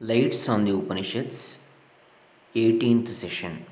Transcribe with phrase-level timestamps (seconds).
[0.00, 1.60] Lights on the Upanishads,
[2.52, 3.64] 18th session.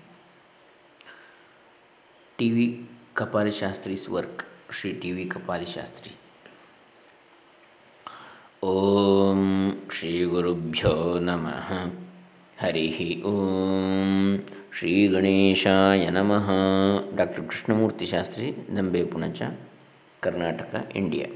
[2.38, 2.86] T.V.
[3.12, 5.26] Kapali Shastri's work, Sri T.V.
[5.26, 6.12] Kapali Shastri.
[8.62, 11.90] Om Shri Gurubhyo Namaha
[12.60, 17.42] Harihi Om Shri Ganeshaya Namaha Dr.
[17.42, 19.52] Krishnamurti Shastri, Dambe Punacha,
[20.20, 21.28] Karnataka, India.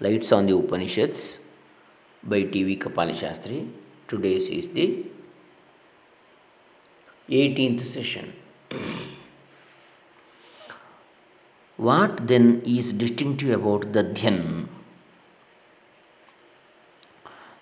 [0.00, 1.38] Lights on the Upanishads,
[2.22, 2.76] by T.V.
[2.76, 3.70] Kapali Shastri.
[4.06, 5.04] Today's is the
[7.28, 8.32] 18th session.
[11.76, 14.68] what then is distinctive about Dadhyan?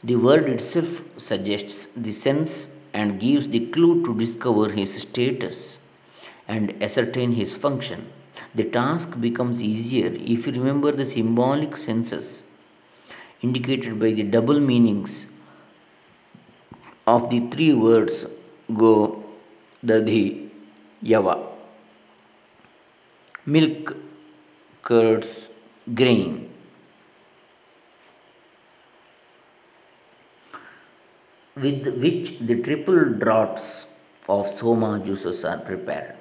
[0.03, 5.79] The word itself suggests the sense and gives the clue to discover his status
[6.49, 8.11] and ascertain his function.
[8.55, 12.45] The task becomes easier if you remember the symbolic senses
[13.43, 15.27] indicated by the double meanings
[17.07, 18.27] of the three words
[18.75, 19.25] go,
[19.85, 20.49] dadhi,
[21.03, 21.47] yava.
[23.45, 23.97] Milk,
[24.83, 25.49] curds,
[25.95, 26.51] grain.
[31.55, 33.87] With which the triple draughts
[34.29, 36.17] of soma juices are prepared.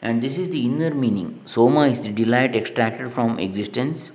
[0.00, 1.42] And this is the inner meaning.
[1.44, 4.10] Soma is the delight extracted from existence.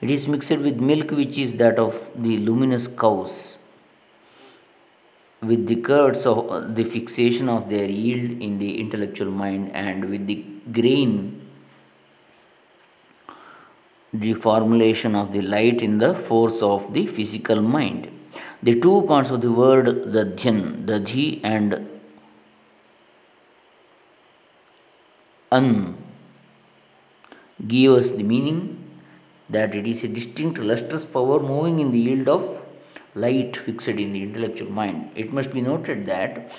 [0.00, 3.58] It is mixed with milk, which is that of the luminous cows
[5.42, 10.04] with the curds of uh, the fixation of their yield in the intellectual mind and
[10.08, 11.40] with the grain
[14.12, 18.10] the formulation of the light in the force of the physical mind.
[18.62, 21.88] The two parts of the word dadhyan dadhi and
[25.50, 25.96] an
[27.66, 28.81] give us the meaning
[29.52, 32.62] that it is a distinct lustrous power moving in the yield of
[33.14, 35.10] light fixed in the intellectual mind.
[35.14, 36.50] It must be noted that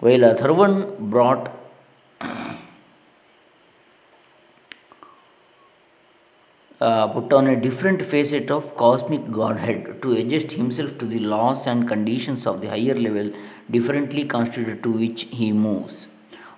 [0.00, 1.50] while Atharvan brought
[6.80, 11.66] uh, put on a different facet of cosmic godhead to adjust himself to the laws
[11.66, 13.32] and conditions of the higher level
[13.70, 16.08] differently constituted to which he moves.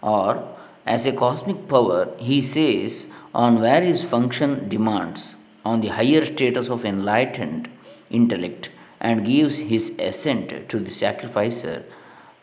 [0.01, 0.57] Or,
[0.87, 6.85] as a cosmic power, he says on various function demands on the higher status of
[6.85, 7.71] enlightened
[8.11, 8.69] intellect
[9.01, 11.85] and gives his assent to the sacrificer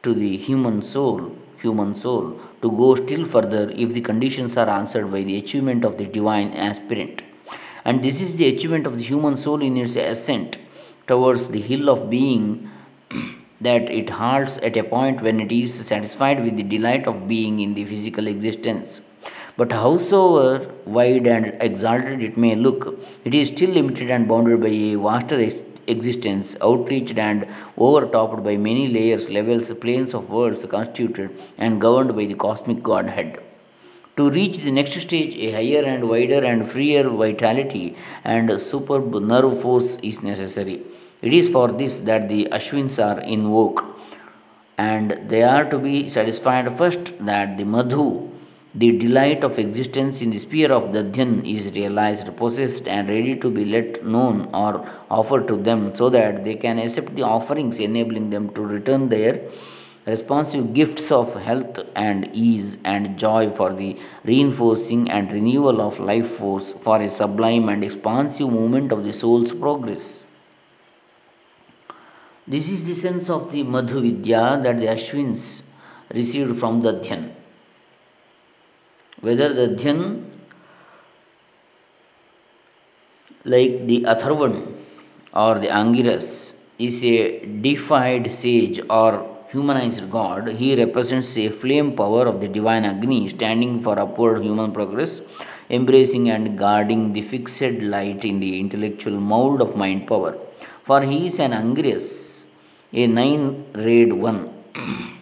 [0.03, 5.11] to the human soul human soul to go still further if the conditions are answered
[5.11, 7.21] by the achievement of the divine aspirant.
[7.85, 10.57] And this is the achievement of the human soul in its ascent
[11.07, 12.69] towards the hill of being
[13.61, 17.59] that it halts at a point when it is satisfied with the delight of being
[17.59, 19.01] in the physical existence
[19.61, 22.85] but howsoever wide and exalted it may look,
[23.23, 25.39] it is still limited and bounded by a vaster
[25.85, 27.45] existence, outreached and
[27.77, 31.29] overtopped by many layers, levels, planes of worlds constituted
[31.59, 33.39] and governed by the cosmic Godhead.
[34.17, 39.61] To reach the next stage, a higher and wider and freer vitality and superb nerve
[39.61, 40.81] force is necessary.
[41.21, 43.85] It is for this that the Ashwins are invoked,
[44.79, 48.30] and they are to be satisfied first that the Madhu
[48.73, 53.49] the delight of existence in the sphere of Dadhyan is realized, possessed, and ready to
[53.51, 58.29] be let known or offered to them so that they can accept the offerings, enabling
[58.29, 59.41] them to return their
[60.05, 66.27] responsive gifts of health and ease and joy for the reinforcing and renewal of life
[66.27, 70.25] force for a sublime and expansive movement of the soul's progress.
[72.47, 75.63] This is the sense of the Madhu that the Ashwins
[76.13, 77.31] received from Dadhyan
[79.21, 80.25] whether Dadhyan,
[83.45, 84.75] like the Atharvan
[85.33, 92.25] or the Angiras, is a deified sage or humanized god, he represents a flame power
[92.25, 95.21] of the divine Agni standing for upward human progress,
[95.69, 100.37] embracing and guarding the fixed light in the intellectual mold of mind power.
[100.83, 102.45] For he is an Angiras,
[102.91, 104.51] a nine rayed one.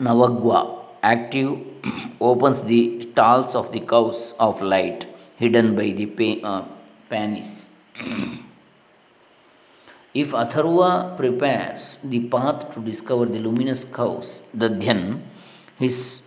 [0.00, 1.50] Navagwa active
[2.30, 5.06] opens the stalls of the cows of light
[5.36, 6.06] hidden by the
[6.42, 6.62] uh,
[7.10, 7.70] panis.
[10.22, 15.20] if Atharva prepares the path to discover the luminous cows, Dadhyan,
[15.78, 16.22] his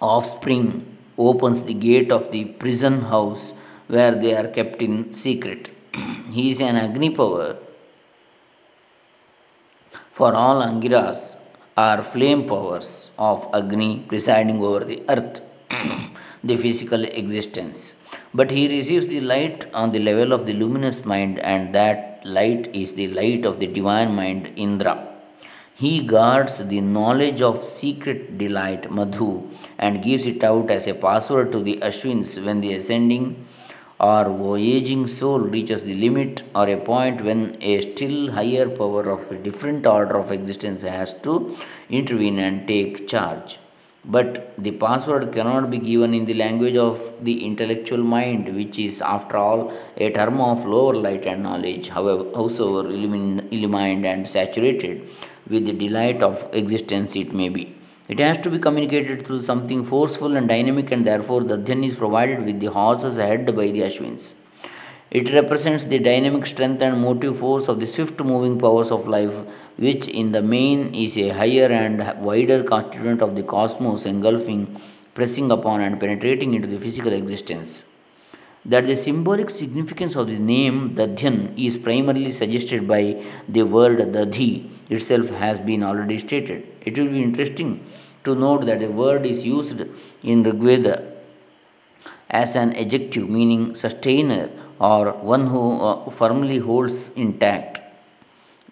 [0.00, 0.68] offspring,
[1.16, 3.52] opens the gate of the prison house
[3.88, 5.70] where they are kept in secret.
[6.30, 7.56] he is an Agni power
[10.10, 11.36] for all Angiras
[11.76, 15.40] are flame powers of Agni presiding over the earth,
[16.44, 17.94] the physical existence.
[18.32, 22.74] But he receives the light on the level of the luminous mind, and that light
[22.74, 25.08] is the light of the divine mind Indra.
[25.76, 31.50] He guards the knowledge of secret delight Madhu and gives it out as a password
[31.50, 33.43] to the Ashwins when the ascending
[34.10, 37.40] or voyaging soul reaches the limit or a point when
[37.72, 41.34] a still higher power of a different order of existence has to
[41.98, 43.58] intervene and take charge.
[44.14, 49.00] But the password cannot be given in the language of the intellectual mind, which is,
[49.00, 55.08] after all, a term of lower light and knowledge, however, howsoever illumined and saturated
[55.48, 57.64] with the delight of existence it may be.
[58.14, 62.44] It has to be communicated through something forceful and dynamic, and therefore Dadhyan is provided
[62.46, 64.34] with the horses head by the Ashwins.
[65.10, 69.40] It represents the dynamic strength and motive force of the swift moving powers of life,
[69.86, 74.80] which in the main is a higher and wider constituent of the cosmos, engulfing,
[75.14, 77.82] pressing upon, and penetrating into the physical existence.
[78.64, 83.02] That the symbolic significance of the name Dadhyan is primarily suggested by
[83.48, 86.64] the word Dadhi itself has been already stated.
[86.86, 87.84] It will be interesting
[88.24, 89.80] to note that the word is used
[90.22, 91.12] in Rigveda
[92.30, 94.50] as an adjective meaning sustainer
[94.80, 97.80] or one who uh, firmly holds intact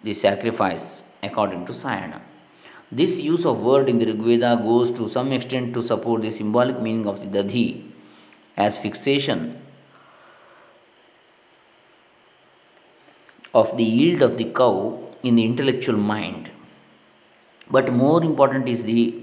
[0.03, 2.21] the sacrifice according to Sayana.
[2.91, 6.79] This use of word in the Rigveda goes to some extent to support the symbolic
[6.81, 7.89] meaning of the Dadhi
[8.57, 9.59] as fixation
[13.53, 16.51] of the yield of the cow in the intellectual mind.
[17.69, 19.22] But more important is the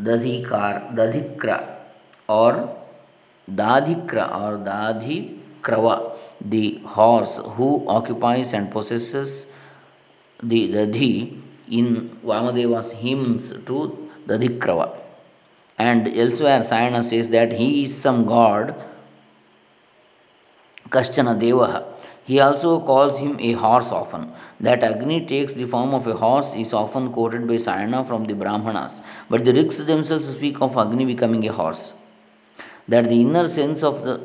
[0.00, 1.58] दधिकार, दधिक्र
[2.30, 2.56] और
[3.48, 5.88] दाधिक्र और Dadhikrava.
[6.42, 6.66] The
[6.96, 9.46] horse who occupies and process
[10.44, 11.12] the Dadhi
[11.72, 13.86] in Vamadeva's hymns to
[14.28, 14.82] Dadhikrava.
[15.80, 18.72] And elsewhere Sayana's is that he is some god
[20.92, 21.80] कश्चन देवः।
[22.28, 24.32] He also calls him a horse often.
[24.60, 28.34] That Agni takes the form of a horse is often quoted by Sayana from the
[28.34, 31.94] Brahmanas, but the Riks themselves speak of Agni becoming a horse.
[32.86, 34.18] That the inner sense of the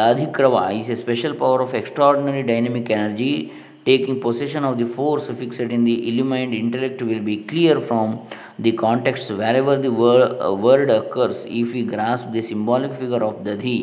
[0.00, 3.52] Dadhikrava is a special power of extraordinary dynamic energy
[3.84, 8.26] taking possession of the force fixed in the illumined intellect will be clear from
[8.58, 13.44] the context wherever the word, uh, word occurs if we grasp the symbolic figure of
[13.44, 13.78] Dadhi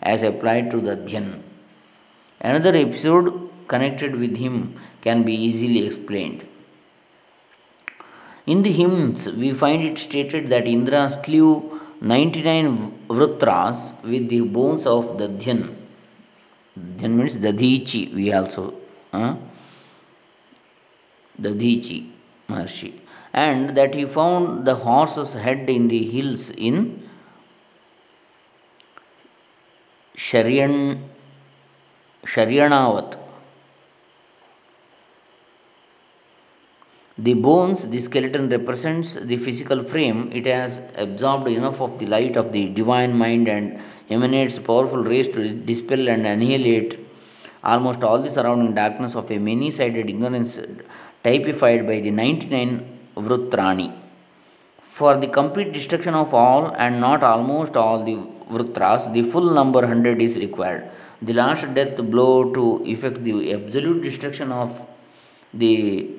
[0.00, 1.51] as applied to Dadhyan.
[2.42, 6.46] Another episode connected with him can be easily explained.
[8.46, 14.86] In the hymns, we find it stated that Indra slew 99 vrutras with the bones
[14.86, 15.76] of the Dhyan.
[16.76, 18.74] Dadhyan means Dadhichi, we also.
[19.12, 19.36] Uh,
[21.40, 22.10] Dadhichi
[22.48, 22.92] Maharshi.
[23.32, 27.08] And that he found the horse's head in the hills in
[30.16, 31.02] Sharyan,
[32.24, 33.18] Sharyanavat
[37.18, 40.30] The bones, the skeleton represents the physical frame.
[40.32, 45.28] It has absorbed enough of the light of the divine mind and emanates powerful rays
[45.28, 46.98] to dispel and annihilate
[47.62, 50.58] almost all the surrounding darkness of a many sided ignorance
[51.22, 53.92] typified by the 99 Vrutrani.
[54.80, 58.16] For the complete destruction of all and not almost all the
[58.50, 60.90] Vrutras, the full number 100 is required.
[61.22, 64.86] The last death blow to effect the absolute destruction of
[65.54, 66.10] the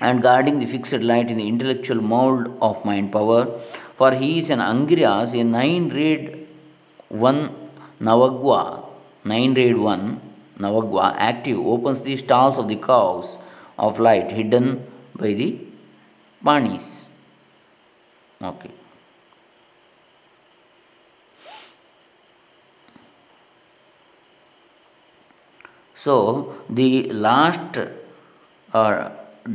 [0.00, 3.60] and guarding the fixed light in the intellectual mold of mind power.
[3.96, 6.46] For he is an Angiras, a nine rayed
[7.08, 7.40] one
[8.00, 8.84] Navagwa,
[9.24, 10.20] nine rayed one
[10.58, 13.36] Navagwa, active, opens the stalls of the cows
[13.78, 15.58] of light hidden by the
[16.44, 17.08] Panis.
[18.40, 18.70] Okay.
[26.04, 26.90] So the
[27.26, 27.76] last
[28.72, 29.10] uh,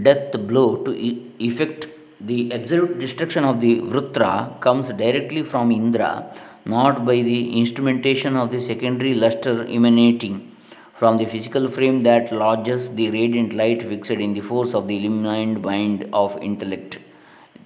[0.08, 0.92] death blow to
[1.40, 1.88] effect
[2.20, 6.36] the absolute destruction of the Vrutra comes directly from Indra,
[6.66, 10.36] not by the instrumentation of the secondary luster emanating
[10.94, 14.98] from the physical frame that lodges the radiant light fixed in the force of the
[14.98, 17.00] illumined mind of intellect,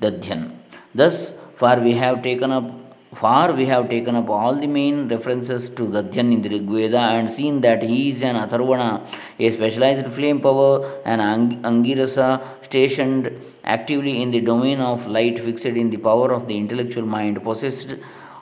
[0.01, 0.55] Dadhyan.
[0.93, 5.69] Thus far, we have taken up Far we have taken up all the main references
[5.69, 9.01] to Dadhyan in the Rigveda and seen that he is an Atharvana,
[9.39, 13.31] a specialized flame power, an Ang- Angirasa stationed
[13.63, 17.95] actively in the domain of light, fixed in the power of the intellectual mind, possessed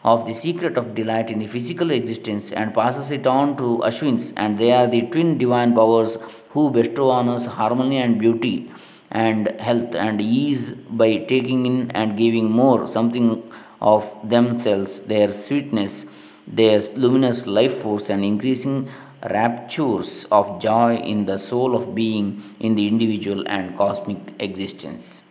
[0.04, 4.34] of the secret of delight in the physical existence, and passes it on to Ashwins,
[4.36, 6.18] and they are the twin divine powers
[6.50, 8.72] who bestow on us harmony and beauty
[9.12, 13.44] and health and ease by taking in and giving more, something
[13.82, 16.06] of themselves, their sweetness,
[16.48, 18.90] their luminous life force, and increasing
[19.24, 25.24] raptures of joy in the soul of being in the individual and cosmic existence.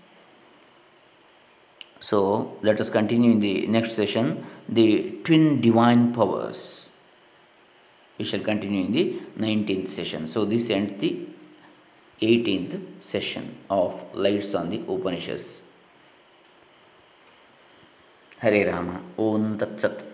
[2.00, 6.90] So, let us continue in the next session the twin divine powers.
[8.18, 10.26] We shall continue in the 19th session.
[10.26, 11.26] So, this ends the
[12.20, 15.63] 18th session of Lights on the Upanishads.
[18.44, 18.90] ಹರೇ ರಾಮ.
[19.18, 20.13] ಓಂ ತತ್ಸತ್.